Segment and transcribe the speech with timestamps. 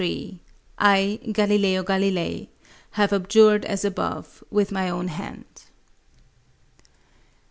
[0.79, 2.47] I, Galileo Galilei,
[2.97, 5.45] have abjured as above with my own hand."